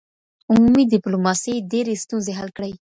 عمومي 0.51 0.83
ډيپلوماسۍ 0.93 1.55
ډېري 1.71 1.95
ستونزي 2.03 2.31
حل 2.39 2.49
کړې. 2.57 2.71